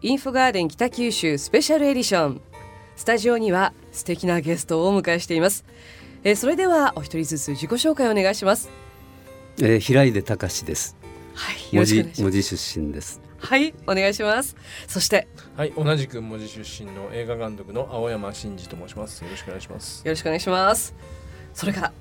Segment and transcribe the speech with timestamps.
[0.00, 2.40] インフォガーデン北九州スペシャルエディション
[2.94, 5.64] スタジオには素敵なゲストをお迎えしています。
[6.22, 8.70] えーそれではお一人ずつ自己紹介お願いします。
[9.58, 10.96] えー、平出隆です。
[11.34, 12.22] はいよろ文字しくお願いします。
[12.22, 13.20] 文字出身です。
[13.38, 14.56] はいお願いします。
[14.86, 19.24] そしてはい、同じく文字出身の映画監督の青山真司と申します。
[19.24, 20.04] よろしくお願いします。
[20.04, 20.94] よろしくお願いします。
[21.54, 21.92] それから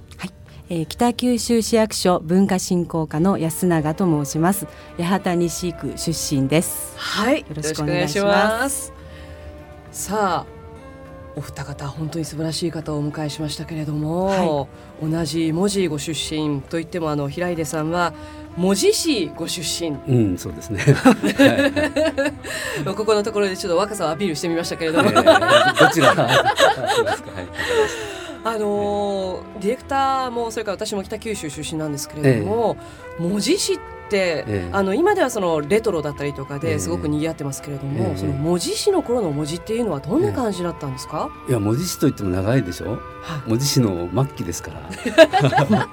[0.69, 8.93] えー北九州市役所文化振興課の安永と申します八幡西区出身ですはいよろしくお願いします
[9.91, 10.63] すさあ
[11.35, 14.69] お二方本当に素晴らしい方をお迎えしましたけれども、
[15.01, 18.13] 同じ文字ご出身といってもあの平出さんは
[18.55, 20.79] 文字市ご出身うん、そうですね。
[20.83, 22.31] は
[22.91, 26.13] い、ここのところでちょっと若さをアピールしてみましたけれえども、ーどちら？
[26.15, 26.21] か。
[26.21, 26.35] はい。
[28.43, 32.77] あのーディレクターもそれから私も北九州出身なんですけれども、
[33.19, 33.77] 文字市っ
[34.09, 34.69] て、ええ。
[34.71, 38.17] あの今ではそのレトロだったりとかええですごく賑わってますけれども、ええ。
[38.17, 42.91] その文字市の頃の文字っていうのはどんな感じだったんですか、いや文字師といっても長いでしょ？
[42.91, 42.99] はい。
[43.49, 44.81] 文字師の末期ですから。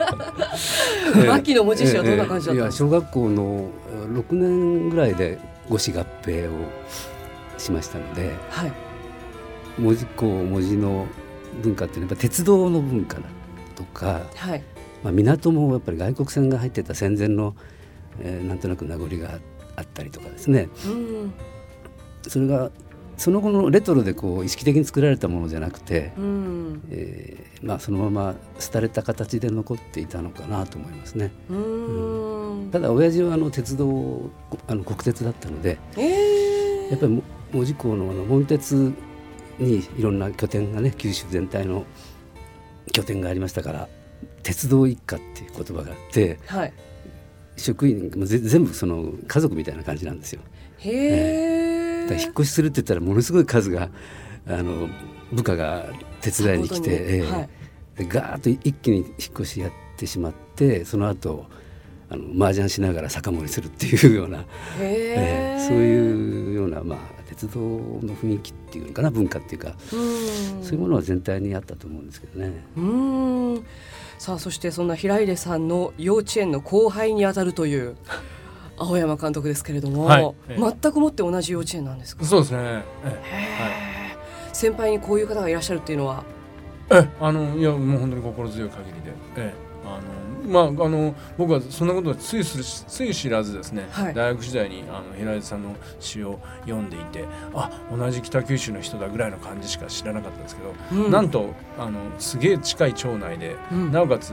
[1.34, 3.69] 末期の文字師はどんな感じだったんいやですか、小学校の
[4.12, 6.53] 六年ぐらいで語詞合併を
[7.59, 8.73] しましたので、はい。
[9.78, 11.06] 文字工文字の
[11.62, 13.23] 文化っていうのはやっぱ鉄道の文化だ
[13.75, 14.23] とか。
[14.34, 14.62] はい。
[15.03, 17.55] まあ、港もやっぱり外国船が入ってた戦前の、
[18.20, 19.39] えーなんとなく名残が
[19.77, 20.69] あったりとかですね。
[20.87, 21.33] うん。
[22.28, 22.71] それが
[23.17, 26.83] その後のレトロでこう意識的に作られたものじゃなくて、うん。
[26.91, 28.34] えーまあ、そのまま
[28.73, 31.33] 廃れた形で残っていたのかなと思いますね。
[31.48, 32.71] うーん。
[32.71, 34.31] ただ親父はあの鉄道
[34.67, 36.91] あの国鉄だったのでえー。
[36.91, 38.93] やっぱりも門司港のあの門鉄
[39.61, 41.84] にいろんな拠点がね九州全体の
[42.92, 43.89] 拠点がありましたから
[44.42, 46.72] 鉄道一家っていう言葉があってはい。
[47.56, 50.41] 職員もぜ全部その家族みたいな感じなんですよ。
[50.78, 53.91] へえ、だから引っ越しするって言ったらものすごい数が
[54.47, 54.88] あの
[55.31, 55.84] 部下が
[56.22, 57.31] 手伝いに来て、ええ。
[57.31, 57.49] はい。
[57.97, 61.44] でガーッと一気に引っ越しやってしまってその後
[62.09, 64.47] あの麻雀しながら酒盛りするっていうような、へえ
[64.81, 65.69] ええ。
[65.69, 66.99] そういうような、まあ、
[67.31, 69.97] 鉄道の雰囲気っていうのかな文化っていうか、う
[70.61, 70.63] ん。
[70.63, 72.53] そういうものは全体にあったと思うんですけどね。
[72.77, 73.65] うーん。
[74.19, 77.97] さあそしてそんな平出さんの幼稚園の後輩にあたるという
[78.77, 80.35] 青山監督ですけれども、はい。
[80.51, 80.75] ええ。
[80.83, 82.25] 全くもって同じ幼稚園なんですか？
[82.25, 82.59] そうですね。
[82.59, 83.11] えへえ
[84.53, 86.25] 先輩にこういう方がいらっしゃるっていうのは？
[86.91, 89.55] え、えあのいやもう本当に心強い限りで、ええ、
[89.85, 94.15] あのまああの僕はそんなことはついするつい知らずですね、はい。
[94.15, 97.25] 大学時代にあの平井さんの詩を読んでいて、
[97.55, 100.75] あ同じ北九州の人だぐらいの感じしか知らなかったんですけど、
[101.05, 104.33] うんなんとあのすげえ近い町内で、うんなおかつ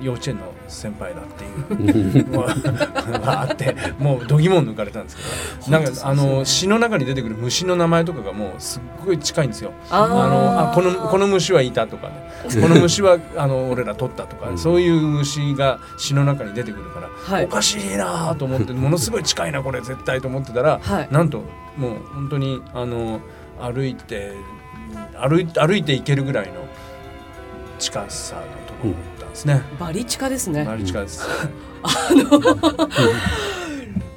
[0.00, 9.72] 幼稚園の先輩だっていうのが あってもう度肝を抜かれたんですけどなんかあの詩の中に出てくる虫の名前とかがもうすっごい近いんですよ。
[9.90, 12.24] あのあこのこの虫はいたとかね。
[12.60, 17.44] この虫はあの俺ら取ったとか、うんそういう虫が詩の中に出てくるから、はい。
[17.44, 21.08] おかしいなと思って ものすごい近いなこれ絶対と思ってたら、はい。
[21.10, 21.42] なんと
[21.76, 23.20] もう本当にあの
[23.60, 24.32] 歩いて
[25.18, 26.63] 歩い歩いて行けるぐらいの
[27.78, 29.62] 近さのところだったんですね。
[29.78, 30.64] バリチカですね。
[30.64, 31.26] バリ近いです。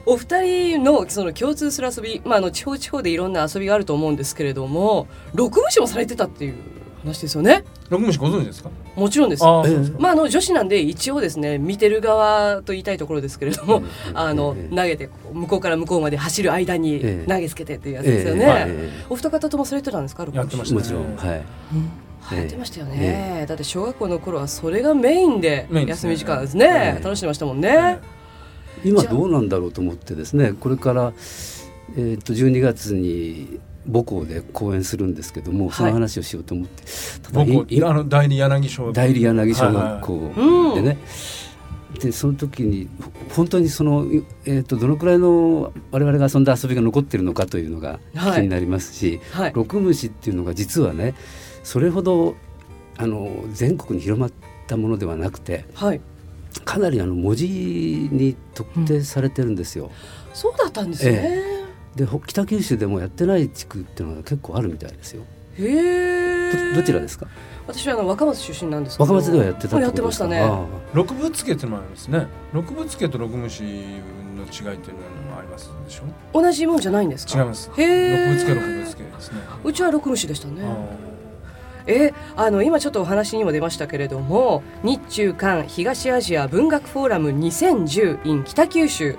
[0.06, 6.56] お二人のその共通する遊び、まあ、あの地方地方でいろんな遊びがあると思うんですけれども六虫もされてたっていう
[7.04, 7.66] 話ですよね。
[7.90, 8.70] 六虫ご存知ですか？
[8.96, 9.46] もちろんです。
[9.46, 9.64] あ。
[10.00, 14.76] まあ、あの女子なんで一応ですね見てる側と言いたいところですけれども、あのええ。
[14.76, 17.26] 投げて向こうから向こうまで走る間にええ。
[17.28, 18.52] 投げつけてっていうやつですよね、ええ。
[18.52, 20.26] ええお二方ともされてたんですか？
[20.32, 21.42] やってましたもちろん、はい。
[22.32, 26.66] 流行ってましたよね、えだって小学校の頃はそれがメインで休み時間ですね。
[26.66, 27.04] ええ。
[27.04, 28.00] 楽しんでましたもんね、
[28.84, 31.14] 今どうなんだろうと思ってですねこれから、
[31.96, 33.60] えー、と12月に
[33.92, 35.74] 母校で講演するんですけども、はい。
[35.74, 36.84] その話をしようと思って。
[37.24, 38.94] ただ僕いいあの代理柳小学校。
[38.94, 40.98] 代理柳小学校うんでね、
[42.00, 44.06] でその時にほ本当にその、
[44.46, 49.52] えー、とどのくらいの我々が遊んだ遊びが残ってるのかというのがはい気になりますし、はい。
[49.56, 51.16] 六虫っていうのが実はね
[51.68, 52.38] それほど
[52.98, 54.32] あの全国に広まっ
[54.68, 56.00] たものではなくてはい
[56.64, 57.50] かなりあの文字
[58.10, 59.92] に特定されてるんですよ。
[60.34, 61.42] そうだったんですね、
[61.94, 65.24] でほ北九州でもやってない地区っていうのが結構あるみたいですよ。
[65.60, 67.28] へえどどちらですか？
[67.68, 70.26] 私はあの若松出身なんですけど若松ではやってたってやってことですか？
[70.26, 72.28] ましたねあ六分付けってのもありますね。
[72.54, 74.98] 六分付けと六虫の違いっていう
[75.28, 76.04] のもありますでしょ？
[76.32, 77.38] 同じもんじゃないんですか？
[77.38, 77.70] 違います。
[77.78, 79.38] へえ六分付け六分付けですね。
[79.66, 81.07] うちは六虫でしたねあ
[81.88, 89.18] えあの今ちょっとお話にも出ましたけれども日中韓東アジア文学フォーラム2010 in 北九州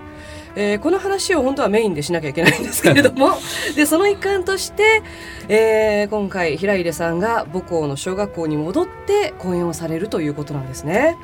[0.57, 3.31] えー、この話を本当はメインでしなきゃいけないんですけれども
[3.77, 5.03] でその一環として、
[5.49, 11.17] えー、今回平出さんが母校の小学校に戻って講演をされるということなんですね。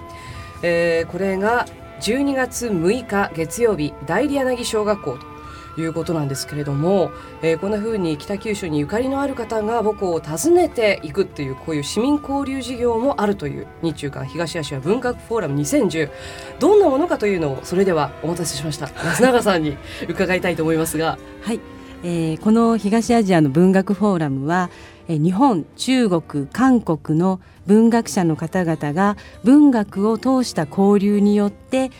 [0.62, 1.66] えー、これが
[2.00, 5.33] 12月6日月曜日大理柳小学校と
[5.76, 7.10] いうことなんですけれども、
[7.42, 16.10] えー、こんな風に北九州にゆかりのある方が母校を訪ねていくっていうこういう市民交流事業もあるという日中間東アジア文学フォーラム2010
[16.58, 19.76] どんなものかというのをそれではお待たせしました 安永さんに
[20.08, 21.18] 伺いたいと思いますが。
[21.42, 21.60] はい、
[22.02, 24.70] えー、この東アジアの文学フォーラムは
[25.08, 31.90] 日本中国韓国の文学者の方々が文学を通した交流によって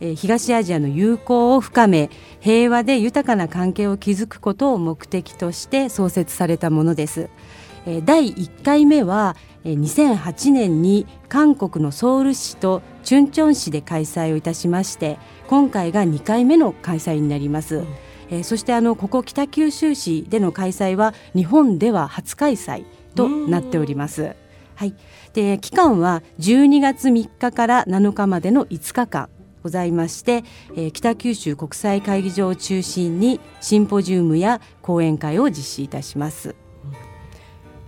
[0.00, 2.10] 東アジアの友好を深め
[2.40, 7.30] 平和で豊かな関係を築くことを目的として創設されたものです。
[8.04, 15.18] 第1回目は2008年に韓国のソウル市とチュンチョン市で開催をいたしまして
[15.48, 17.76] 今回が2回目の開催になります。
[17.76, 17.86] うん
[18.30, 24.34] えー、そしてあのここ北九州市での開催は日本では初開催となっております。
[24.74, 24.94] はい、
[25.34, 29.28] で期間は12月3日から7日までの5日間
[29.64, 30.44] ございまして、
[30.76, 36.54] えー、北九州国際会議場を中心にシンポジウムや講演会を実施いたします。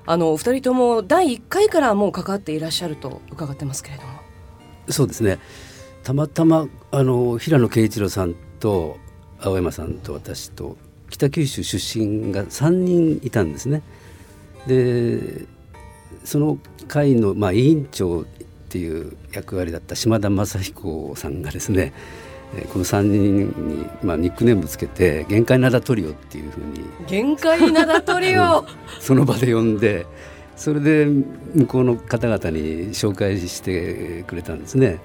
[0.07, 4.09] あのお二人とも第1回からもう関わっていらっしゃると伺ってますけれども。
[4.89, 5.39] そうですね。
[6.03, 8.97] たまたまあの平野啓一郎さんと
[9.39, 10.79] 青山さんと私と
[11.11, 13.83] 北九州出身が3人いたんですね。
[14.67, 15.45] で
[16.25, 16.59] その
[16.89, 18.25] 会の、まあ、委員長
[18.67, 21.93] っていう役割だった島田雅彦さんがですね
[22.73, 28.65] この3人に、まあ、ニックネームつけて「限界灘トリオ」っていうふうに限界灘トリオ
[29.01, 30.07] その場で呼んで
[30.57, 31.07] それで
[31.55, 34.99] 向こうの方々に紹介してくれたんですね。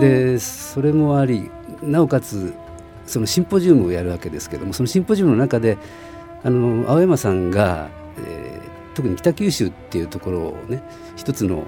[0.00, 1.50] でそれもあり
[1.82, 2.52] なおかつ
[3.06, 5.78] そのシンポジウムをやるわけですけどもそのシンポジウムの中で
[6.44, 10.82] あの青山さんが、えー、特に北九州っていうところをね
[11.16, 11.64] 一つの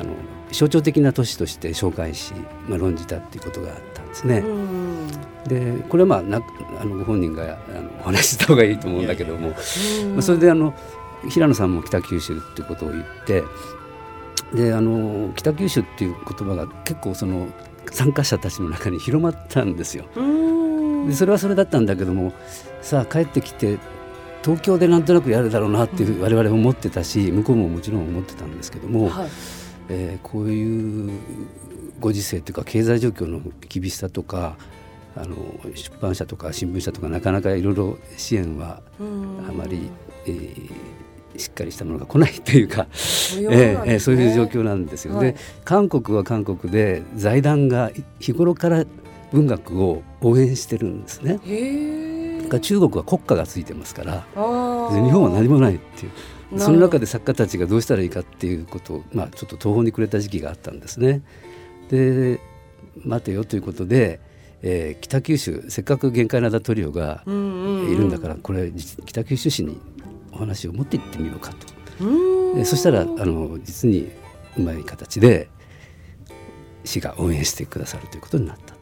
[0.00, 0.10] あの
[0.52, 2.32] 象徴的な都市として紹介し、
[2.68, 4.44] まあ、論じたっていうことがあったんですね。
[5.46, 6.40] でこれはまあな
[6.80, 9.56] あのご本人があのお話しした方がいいと思うんだけども、ま
[10.18, 10.72] あ、それであの
[11.28, 13.42] 平野さんも北九州っていうことを言って
[14.54, 17.48] であの北九州っていう言葉が結構その
[17.90, 20.04] 参加者たちの中に広まったんですよ。
[21.08, 22.32] でそれはそれだったんだけども
[22.80, 23.78] さあ帰ってきて
[24.44, 29.28] 東京でなんとなくやるだろうなっていう我々思ってたし向こうももちろん思ってたんですけども、はい、
[29.88, 31.12] えー、こういう
[32.00, 34.56] ご時世というか経済状況の厳しさとか
[35.14, 35.36] あの
[35.74, 38.82] 出版社とか新聞社とかなかなかいろいろ支援は
[39.48, 39.90] あまり、
[40.26, 43.56] えー、しっかりしたものが来ないというかそういう、ね、
[43.92, 45.14] えー、そういう状況なんですよ。
[45.14, 45.34] ね、はい、
[45.64, 47.90] 韓国は韓国で財団が
[48.20, 48.84] 日頃から
[49.32, 51.40] 文学を応援してるんですね。
[52.60, 54.40] 中国は国家がついてますから日
[55.10, 56.12] 本は何もないっていう
[56.58, 61.22] その中で作家たちがどうしたらいいかっていうことを、まあ、ちょっと途方に暮れた時期があったんですね。
[61.88, 62.40] で
[63.04, 64.20] 待てよということで、
[64.62, 68.72] えー、北九州せっかく限界灘トリオがいるんだから、これ
[69.06, 69.78] 北九州市に
[70.32, 71.72] お話を持って行ってみようかと。
[72.54, 74.10] でそしたらあの実に
[74.56, 75.48] うまい形で
[76.84, 78.74] 市が応援してくださるということになった。